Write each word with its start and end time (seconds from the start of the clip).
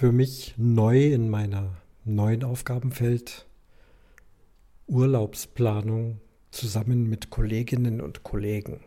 für 0.00 0.12
mich 0.12 0.54
neu 0.56 1.12
in 1.12 1.28
meiner 1.28 1.76
neuen 2.06 2.42
Aufgabenfeld 2.42 3.46
Urlaubsplanung 4.86 6.22
zusammen 6.50 7.06
mit 7.06 7.28
Kolleginnen 7.28 8.00
und 8.00 8.22
Kollegen. 8.22 8.80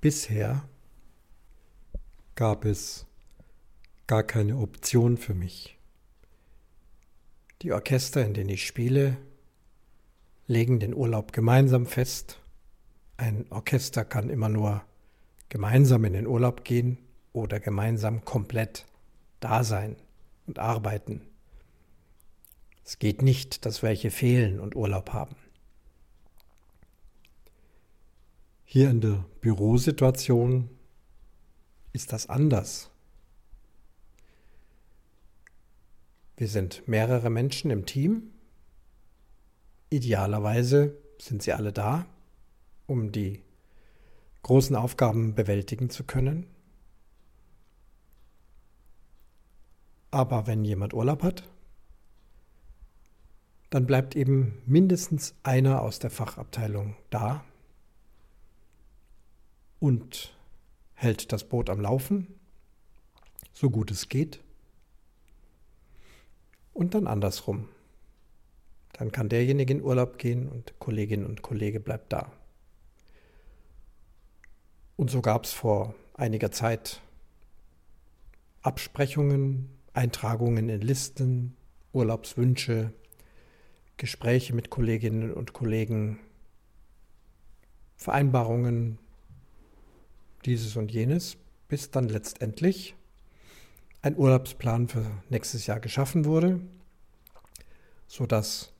Bisher 0.00 0.62
gab 2.36 2.64
es 2.64 3.04
gar 4.06 4.22
keine 4.22 4.58
Option 4.58 5.16
für 5.16 5.34
mich. 5.34 5.76
Die 7.62 7.72
Orchester, 7.72 8.24
in 8.24 8.32
denen 8.32 8.50
ich 8.50 8.64
spiele, 8.64 9.16
legen 10.46 10.78
den 10.78 10.94
Urlaub 10.94 11.32
gemeinsam 11.32 11.84
fest. 11.84 12.38
Ein 13.16 13.44
Orchester 13.50 14.04
kann 14.04 14.30
immer 14.30 14.48
nur 14.48 14.84
gemeinsam 15.48 16.04
in 16.04 16.12
den 16.12 16.28
Urlaub 16.28 16.62
gehen 16.62 16.98
oder 17.38 17.60
gemeinsam 17.60 18.24
komplett 18.24 18.86
da 19.40 19.64
sein 19.64 19.96
und 20.46 20.58
arbeiten. 20.58 21.22
Es 22.84 22.98
geht 22.98 23.22
nicht, 23.22 23.66
dass 23.66 23.82
welche 23.82 24.10
fehlen 24.10 24.60
und 24.60 24.74
Urlaub 24.74 25.12
haben. 25.12 25.36
Hier 28.64 28.90
in 28.90 29.00
der 29.00 29.24
Bürosituation 29.40 30.68
ist 31.92 32.12
das 32.12 32.28
anders. 32.28 32.90
Wir 36.36 36.48
sind 36.48 36.86
mehrere 36.86 37.30
Menschen 37.30 37.70
im 37.70 37.86
Team. 37.86 38.30
Idealerweise 39.90 40.96
sind 41.18 41.42
sie 41.42 41.52
alle 41.52 41.72
da, 41.72 42.06
um 42.86 43.10
die 43.10 43.42
großen 44.42 44.76
Aufgaben 44.76 45.34
bewältigen 45.34 45.90
zu 45.90 46.04
können. 46.04 46.46
Aber 50.18 50.48
wenn 50.48 50.64
jemand 50.64 50.94
Urlaub 50.94 51.22
hat, 51.22 51.48
dann 53.70 53.86
bleibt 53.86 54.16
eben 54.16 54.60
mindestens 54.66 55.36
einer 55.44 55.80
aus 55.80 56.00
der 56.00 56.10
Fachabteilung 56.10 56.96
da 57.08 57.44
und 59.78 60.36
hält 60.94 61.30
das 61.30 61.44
Boot 61.44 61.70
am 61.70 61.80
Laufen, 61.80 62.26
so 63.52 63.70
gut 63.70 63.92
es 63.92 64.08
geht. 64.08 64.40
Und 66.72 66.94
dann 66.94 67.06
andersrum. 67.06 67.68
Dann 68.94 69.12
kann 69.12 69.28
derjenige 69.28 69.72
in 69.72 69.82
Urlaub 69.82 70.18
gehen 70.18 70.48
und 70.48 70.80
Kollegin 70.80 71.24
und 71.24 71.42
Kollege 71.42 71.78
bleibt 71.78 72.12
da. 72.12 72.32
Und 74.96 75.12
so 75.12 75.22
gab 75.22 75.44
es 75.44 75.52
vor 75.52 75.94
einiger 76.14 76.50
Zeit 76.50 77.02
Absprechungen, 78.62 79.77
Eintragungen 79.92 80.68
in 80.68 80.80
Listen, 80.80 81.56
Urlaubswünsche, 81.92 82.92
Gespräche 83.96 84.54
mit 84.54 84.70
Kolleginnen 84.70 85.32
und 85.32 85.52
Kollegen, 85.52 86.20
Vereinbarungen, 87.96 88.98
dieses 90.44 90.76
und 90.76 90.92
jenes, 90.92 91.36
bis 91.66 91.90
dann 91.90 92.08
letztendlich 92.08 92.94
ein 94.02 94.16
Urlaubsplan 94.16 94.88
für 94.88 95.04
nächstes 95.28 95.66
Jahr 95.66 95.80
geschaffen 95.80 96.24
wurde, 96.24 96.60
sodass 98.06 98.72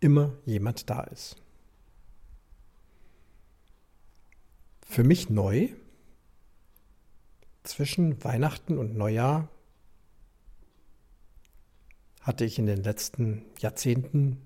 immer 0.00 0.34
jemand 0.44 0.88
da 0.88 1.02
ist. 1.02 1.36
Für 4.86 5.02
mich 5.02 5.28
neu, 5.28 5.70
zwischen 7.64 8.22
Weihnachten 8.22 8.78
und 8.78 8.94
Neujahr 8.94 9.48
hatte 12.24 12.44
ich 12.44 12.58
in 12.58 12.66
den 12.66 12.82
letzten 12.82 13.44
Jahrzehnten 13.60 14.40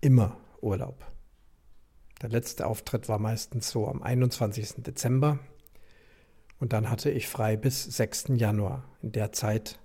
immer 0.00 0.36
Urlaub. 0.60 1.10
Der 2.22 2.28
letzte 2.28 2.66
Auftritt 2.66 3.08
war 3.08 3.18
meistens 3.18 3.70
so 3.70 3.88
am 3.88 4.02
21. 4.02 4.82
Dezember 4.84 5.38
und 6.60 6.72
dann 6.74 6.90
hatte 6.90 7.10
ich 7.10 7.26
frei 7.26 7.56
bis 7.56 7.84
6. 7.84 8.26
Januar. 8.36 8.84
In 9.02 9.12
der 9.12 9.32
Zeit 9.32 9.78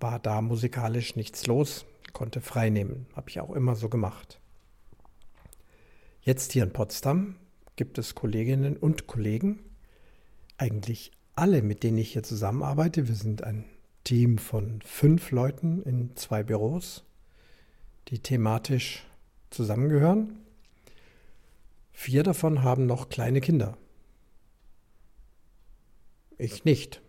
war 0.00 0.18
da 0.18 0.42
musikalisch 0.42 1.14
nichts 1.14 1.46
los, 1.46 1.86
konnte 2.12 2.40
frei 2.40 2.70
nehmen, 2.70 3.06
habe 3.14 3.30
ich 3.30 3.40
auch 3.40 3.52
immer 3.54 3.76
so 3.76 3.88
gemacht. 3.88 4.40
Jetzt 6.22 6.52
hier 6.52 6.64
in 6.64 6.72
Potsdam 6.72 7.36
gibt 7.76 7.98
es 7.98 8.16
Kolleginnen 8.16 8.76
und 8.76 9.06
Kollegen, 9.06 9.60
eigentlich 10.58 11.12
alle, 11.36 11.62
mit 11.62 11.84
denen 11.84 11.98
ich 11.98 12.12
hier 12.12 12.24
zusammenarbeite. 12.24 13.06
Wir 13.08 13.14
sind 13.14 13.44
ein 13.44 13.64
Team 14.10 14.38
von 14.38 14.82
fünf 14.82 15.30
Leuten 15.30 15.84
in 15.84 16.16
zwei 16.16 16.42
Büros, 16.42 17.04
die 18.08 18.18
thematisch 18.18 19.06
zusammengehören. 19.50 20.36
Vier 21.92 22.24
davon 22.24 22.64
haben 22.64 22.86
noch 22.86 23.08
kleine 23.08 23.40
Kinder. 23.40 23.78
Ich 26.38 26.64
nicht. 26.64 27.00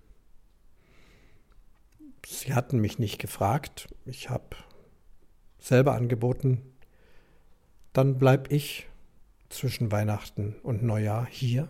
Sie 2.24 2.54
hatten 2.54 2.78
mich 2.78 3.00
nicht 3.00 3.18
gefragt. 3.18 3.88
Ich 4.06 4.30
habe 4.30 4.56
selber 5.58 5.96
angeboten. 5.96 6.62
Dann 7.94 8.20
bleibe 8.20 8.54
ich 8.54 8.88
zwischen 9.50 9.92
Weihnachten 9.92 10.56
und 10.62 10.84
Neujahr 10.84 11.26
hier. 11.26 11.68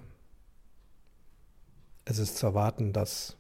Es 2.04 2.18
ist 2.18 2.36
zu 2.36 2.48
erwarten, 2.48 2.92
dass 2.92 3.38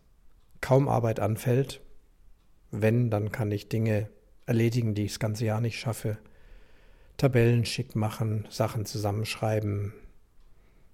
kaum 0.61 0.87
Arbeit 0.87 1.19
anfällt. 1.19 1.81
Wenn, 2.69 3.09
dann 3.09 3.31
kann 3.31 3.51
ich 3.51 3.67
Dinge 3.67 4.09
erledigen, 4.45 4.95
die 4.95 5.03
ich 5.03 5.11
das 5.13 5.19
ganze 5.19 5.45
Jahr 5.45 5.59
nicht 5.59 5.79
schaffe. 5.79 6.17
Tabellen 7.17 7.65
schick 7.65 7.95
machen, 7.95 8.47
Sachen 8.49 8.85
zusammenschreiben, 8.85 9.93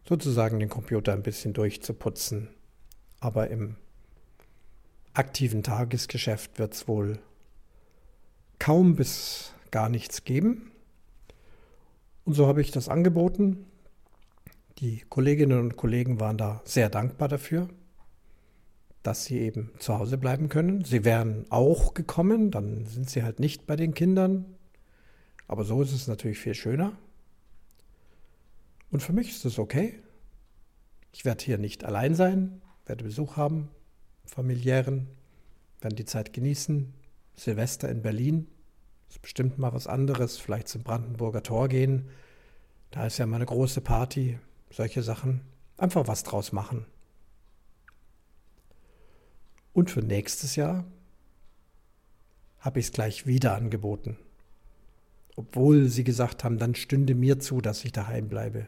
sozusagen 0.07 0.59
den 0.59 0.69
Computer 0.69 1.13
ein 1.13 1.23
bisschen 1.23 1.53
durchzuputzen. 1.53 2.50
Aber 3.19 3.50
im 3.50 3.75
aktiven 5.13 5.63
Tagesgeschäft 5.63 6.59
wird 6.59 6.73
es 6.73 6.88
wohl 6.88 7.19
kaum 8.59 8.95
bis 8.95 9.53
gar 9.72 9.89
nichts 9.89 10.23
geben. 10.23 10.72
Und 12.25 12.34
so 12.34 12.47
habe 12.47 12.61
ich 12.61 12.72
das 12.72 12.89
angeboten. 12.89 13.66
Die 14.79 15.03
Kolleginnen 15.09 15.59
und 15.59 15.78
Kollegen 15.78 16.19
waren 16.19 16.38
da 16.38 16.61
sehr 16.66 16.89
dankbar 16.89 17.28
dafür 17.28 17.69
dass 19.07 19.23
sie 19.23 19.40
eben 19.40 19.72
zu 19.79 19.97
Hause 19.97 20.18
bleiben 20.18 20.50
können. 20.50 20.84
Sie 20.84 21.06
wären 21.06 21.45
auch 21.50 21.94
gekommen, 21.94 22.51
dann 22.51 22.85
sind 22.85 23.09
sie 23.09 23.23
halt 23.23 23.40
nicht 23.40 23.66
bei 23.66 23.78
den 23.78 23.94
Kindern. 23.94 24.57
Aber 25.47 25.63
so 25.63 25.81
ist 25.81 25.94
es 25.94 26.09
natürlich 26.09 26.40
viel 26.40 26.53
schöner. 26.53 26.91
Und 28.91 29.01
für 29.01 29.13
mich 29.13 29.29
ist 29.29 29.46
es 29.46 29.59
okay. 29.59 29.97
Ich 31.13 31.23
werde 31.23 31.41
hier 31.41 31.57
nicht 31.57 31.85
allein 31.85 32.16
sein, 32.16 32.62
werde 32.85 33.06
Besuch 33.06 33.38
haben, 33.38 33.69
familiären, 34.25 35.07
werde 35.79 35.96
die 35.96 36.03
Zeit 36.03 36.34
genießen. 36.34 36.94
Silvester 37.34 37.88
in 37.88 38.01
Berlin 38.01 38.50
ist 39.07 39.22
bestimmt 39.22 39.57
mal 39.57 39.72
was 39.72 39.88
anderes, 39.88 40.38
vielleicht 40.38 40.67
zum 40.67 40.84
Brandenburger 40.84 41.44
Tor 41.44 41.69
gehen. 41.69 42.09
Da 42.91 43.06
ist 43.06 43.19
ja 43.19 43.25
mal 43.25 43.38
eine 43.38 43.46
große 43.46 43.79
Party, 43.79 44.38
solche 44.69 45.01
Sachen. 45.01 45.40
Einfach 45.78 46.09
was 46.09 46.23
draus 46.23 46.51
machen. 46.51 46.85
Und 49.77 49.91
für 49.91 50.01
nächstes 50.01 50.55
Jahr 50.55 50.85
habe 52.57 52.79
ich 52.79 52.88
es 52.88 52.91
gleich 52.91 53.27
wieder 53.27 53.53
angeboten. 53.53 54.17
Obwohl 55.35 55.88
sie 55.88 56.03
gesagt 56.03 56.43
haben, 56.43 56.57
dann 56.57 56.73
stünde 56.73 57.13
mir 57.13 57.38
zu, 57.38 57.61
dass 57.61 57.85
ich 57.85 57.91
daheim 57.91 58.27
bleibe. 58.27 58.67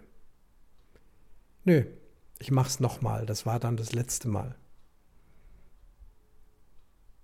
Nö, 1.63 1.83
ich 2.37 2.51
mach's 2.51 2.79
nochmal. 2.79 3.25
Das 3.25 3.47
war 3.47 3.59
dann 3.59 3.75
das 3.75 3.91
letzte 3.91 4.27
Mal. 4.27 4.53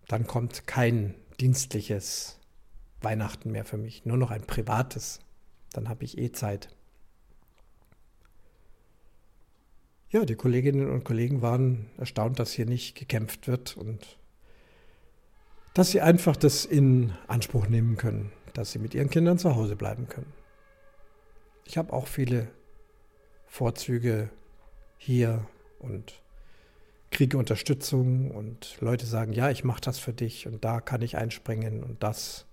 Dann 0.08 0.26
kommt 0.26 0.66
kein 0.66 1.14
dienstliches 1.40 2.40
Weihnachten 3.02 3.52
mehr 3.52 3.66
für 3.66 3.78
mich, 3.78 4.04
nur 4.04 4.18
noch 4.18 4.32
ein 4.32 4.48
privates. 4.48 5.20
Dann 5.74 5.90
habe 5.90 6.06
ich 6.06 6.18
eh 6.18 6.32
Zeit. 6.32 6.76
Ja, 10.16 10.24
die 10.24 10.36
Kolleginnen 10.36 10.90
und 10.90 11.04
Kollegen 11.04 11.42
waren 11.42 11.88
erstaunt, 11.98 12.40
dass 12.40 12.54
hier 12.54 12.66
nicht 12.66 12.96
gekämpft 12.96 13.50
wird 13.50 13.76
und 13.76 14.18
dass 15.74 15.92
sie 15.92 16.00
einfach 16.00 16.38
das 16.38 16.64
in 16.64 17.12
Anspruch 17.28 17.68
nehmen 17.68 17.98
können, 17.98 18.32
dass 18.54 18.72
sie 18.72 18.80
mit 18.80 18.94
ihren 18.94 19.10
Kindern 19.10 19.38
zu 19.38 19.58
Hause 19.58 19.76
bleiben 19.76 20.08
können. 20.08 20.32
Ich 21.66 21.78
habe 21.78 21.92
auch 21.92 22.08
viele 22.08 22.48
Vorzüge 23.46 24.30
hier 24.98 25.46
und 25.80 26.22
kriege 27.12 27.38
Unterstützung 27.38 28.32
und 28.32 28.78
Leute 28.80 29.06
sagen, 29.06 29.34
ja, 29.34 29.50
ich 29.50 29.66
mache 29.66 29.82
das 29.82 30.00
für 30.00 30.14
dich 30.14 30.48
und 30.48 30.64
da 30.64 30.80
kann 30.80 31.02
ich 31.02 31.18
einspringen 31.18 31.84
und 31.84 32.02
das, 32.02 32.46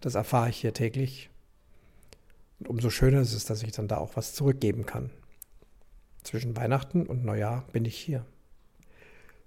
das 0.00 0.14
erfahre 0.14 0.48
ich 0.48 0.56
hier 0.56 0.72
täglich. 0.72 1.28
Und 2.60 2.68
umso 2.68 2.88
schöner 2.88 3.20
ist 3.20 3.34
es, 3.34 3.44
dass 3.44 3.62
ich 3.62 3.72
dann 3.72 3.88
da 3.88 3.98
auch 3.98 4.16
was 4.16 4.32
zurückgeben 4.32 4.86
kann. 4.86 5.10
Zwischen 6.22 6.56
Weihnachten 6.56 7.06
und 7.06 7.24
Neujahr 7.24 7.64
bin 7.72 7.84
ich 7.84 7.96
hier. 7.96 8.24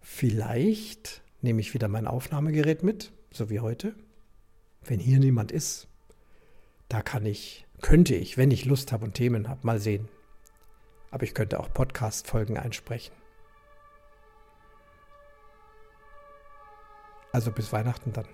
Vielleicht 0.02 1.22
nehme 1.42 1.62
ich 1.62 1.74
wieder 1.74 1.88
mein 1.88 2.08
Aufnahmegerät 2.08 2.84
mit, 2.84 3.12
so 3.32 3.50
wie 3.50 3.60
heute. 3.60 3.96
Wenn 4.82 5.00
hier 5.00 5.20
niemand 5.20 5.52
ist, 5.52 5.88
da 6.90 7.02
kann 7.02 7.26
ich, 7.26 7.66
könnte 7.82 8.16
ich, 8.16 8.38
wenn 8.38 8.52
ich 8.52 8.66
Lust 8.66 8.92
habe 8.92 9.06
und 9.06 9.14
Themen 9.14 9.48
habe, 9.48 9.66
mal 9.66 9.80
sehen. 9.80 10.10
Aber 11.12 11.24
ich 11.24 11.34
könnte 11.34 11.60
auch 11.60 11.72
Podcast-Folgen 11.72 12.58
einsprechen. 12.58 13.16
Also 17.32 17.52
bis 17.52 17.72
Weihnachten 17.72 18.14
dann. 18.14 18.28